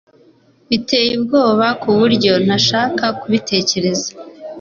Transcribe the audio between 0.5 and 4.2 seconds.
Biteye ubwoba kuburyo ntashaka kubitekereza